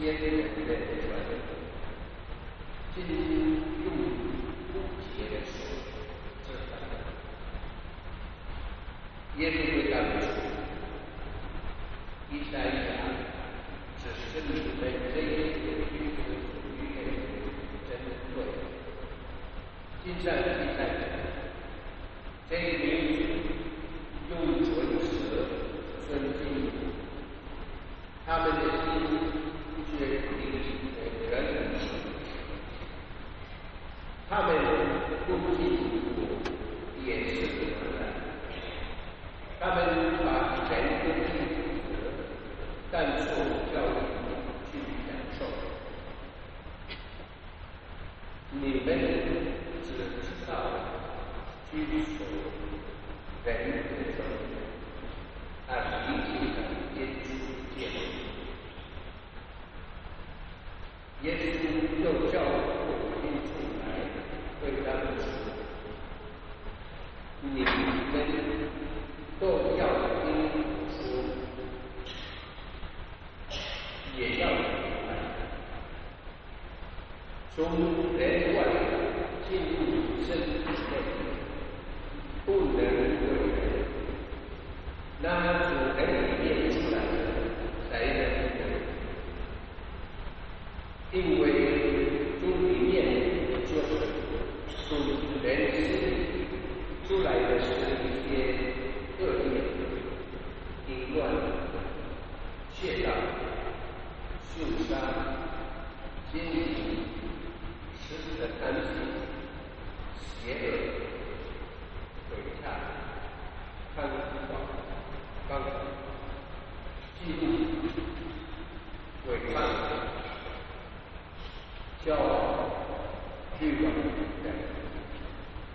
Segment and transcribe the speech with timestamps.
[0.00, 1.30] 天天也是在这边的。
[2.96, 3.04] 进
[3.84, 3.86] 用
[4.72, 5.76] 不节的时候，
[6.46, 6.92] 这是三个。
[9.36, 9.79] 耶稣。
[48.62, 48.88] 你们
[49.82, 50.52] 只知道
[51.72, 51.72] 基
[52.04, 52.20] 所
[53.42, 54.20] 人的中
[55.96, 56.28] 一定际
[56.94, 57.26] 因耶稣
[57.74, 57.80] 立
[61.22, 61.42] 耶稣
[62.04, 62.44] 又叫我
[63.16, 63.50] 们出
[63.80, 63.82] 来
[64.60, 65.02] 对他们
[67.40, 67.64] ：“你们
[69.40, 69.42] 都
[69.78, 69.80] 要
[70.20, 70.28] 听
[70.90, 71.02] 我，
[74.18, 74.60] 也要明
[75.06, 75.08] 白，
[77.56, 77.58] 从
[78.18, 78.20] 人。”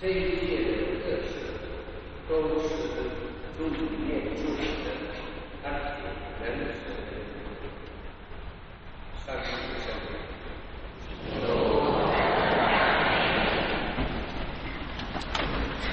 [0.00, 0.70] 这一届的
[1.02, 1.30] 特色
[2.28, 2.66] 都是
[3.58, 3.58] 正
[4.06, 4.86] 面助人的，
[5.64, 5.66] 安
[6.40, 6.56] 人
[9.26, 9.50] 善事，
[11.42, 11.46] 有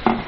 [0.05, 0.24] 爱。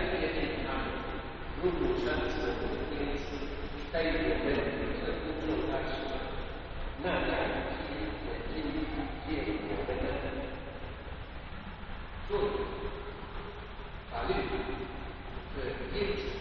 [0.00, 0.84] 在约定他们
[1.60, 2.24] 如如山河
[2.60, 2.64] 公
[3.20, 3.28] 司
[3.92, 4.48] 代我们
[5.04, 5.92] 的工作来说，
[7.02, 7.92] 那在我们企
[8.48, 8.80] 经营
[9.28, 9.92] 业，我们的
[12.28, 12.30] 作
[14.10, 14.30] 法律
[15.52, 15.60] 和
[15.92, 16.39] 业。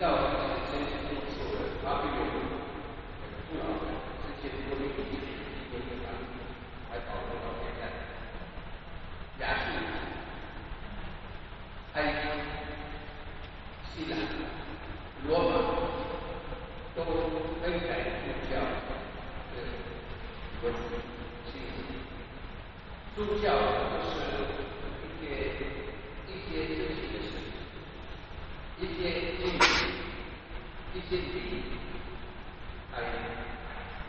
[0.00, 2.14] 到这些天经地义的八个月，
[3.50, 3.66] 不老，
[4.22, 6.06] 这些多了一个弟弟，一点点大，
[6.88, 7.82] 还考到现在，
[9.44, 9.66] 雅虎、
[11.94, 12.16] 爱信、
[13.90, 14.14] 新浪、
[15.26, 15.52] 罗本
[16.94, 17.02] 都
[17.60, 18.06] 分开任
[18.48, 18.54] 教，
[19.50, 19.52] 对，
[20.62, 20.78] 我是
[21.50, 21.76] 信息，
[23.16, 23.46] 苏教
[24.04, 24.06] 是
[25.18, 25.34] 一些
[26.28, 26.30] 一，
[31.08, 31.32] 心理系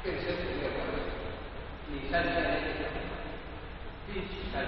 [0.03, 1.07] 精神上嘅问题，
[1.87, 2.27] 你身体，
[4.05, 4.53] 必须身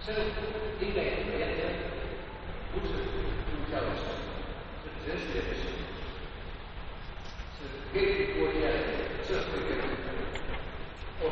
[0.00, 0.16] 所以
[0.80, 1.12] 应该是，
[2.72, 2.88] 不是
[3.44, 3.86] 宗教的。
[4.00, 4.00] 事，
[4.80, 5.48] 是哲学的。
[5.52, 5.62] 事，
[7.52, 7.60] 是
[7.92, 7.94] 各
[8.40, 8.64] 国家
[9.28, 9.70] 社会的。
[9.76, 10.40] 问题，
[11.20, 11.22] 或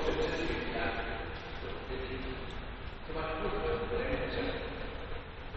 [3.06, 3.18] 是，吧？
[3.40, 3.64] 不同的。
[3.96, 4.04] 人
[4.34, 4.36] 生，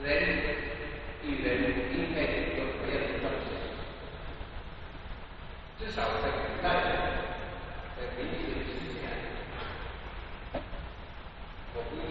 [0.05, 0.07] 人
[1.25, 1.49] 与人
[1.91, 2.10] 应。
[5.83, 6.67] 至少在古代，
[7.97, 9.09] 在明清之前，
[11.73, 12.10] 我不计。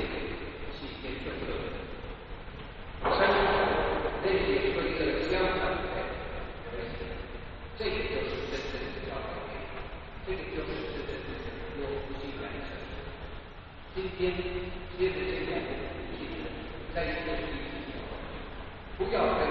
[13.93, 14.31] 今天
[14.97, 15.69] 接着这个样子
[16.15, 16.47] 一直
[16.95, 17.33] 在一个
[18.97, 19.50] 不要再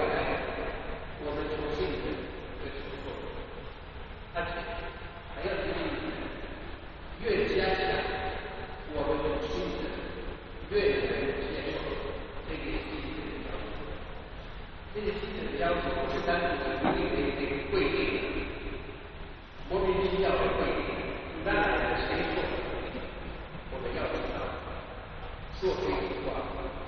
[26.01, 26.09] 这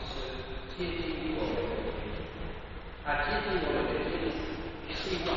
[0.02, 0.10] 是
[0.74, 2.18] 贴近我们的，
[3.06, 3.14] 它
[3.62, 4.26] 我们的，
[4.90, 5.28] 实际上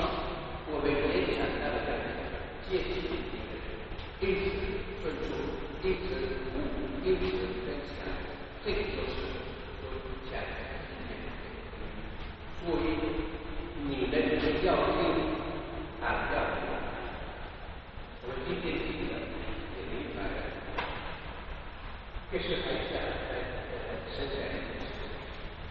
[0.73, 2.09] 我们没想它的改变，
[2.65, 3.61] 接近一点点，
[4.21, 4.57] 因此
[5.05, 5.29] 分数
[5.83, 5.85] 因
[7.05, 8.01] 一一的增，
[8.65, 9.15] 这个就是
[9.81, 10.81] 做出恰恰的。
[13.89, 15.05] 你的你的药用，
[16.01, 16.35] 打掉。
[18.23, 19.13] 我今天听的，
[19.71, 20.39] 这明白的。
[22.33, 23.06] 这是很像。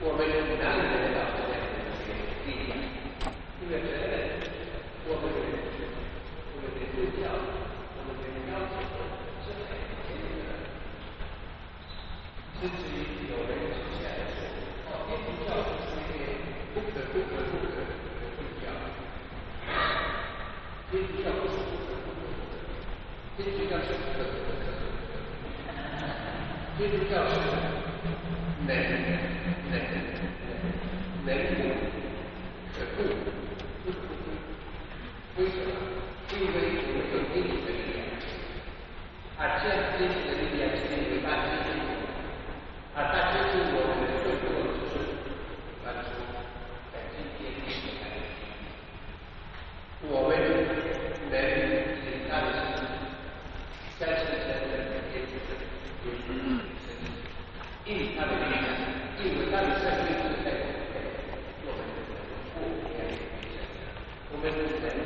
[0.01, 0.27] 我们
[0.59, 2.11] 男人要这样的一些
[2.45, 2.75] 力量，
[3.59, 4.43] 这个责任，
[5.07, 5.23] 我们
[6.51, 8.75] 我们的宗教，我们的要求
[9.41, 9.71] 是很
[10.11, 10.67] 严格的，
[12.59, 14.03] 甚至于有人之前
[14.35, 14.37] 说，
[14.91, 16.43] 哦，天主教是一个
[16.75, 18.67] 不可不可不可的宗教，
[20.91, 22.59] 天主教不是不可不可，
[23.37, 26.03] 天主教是可可可可可，
[26.77, 27.33] 天主教是
[28.67, 28.69] 能
[64.47, 65.04] independent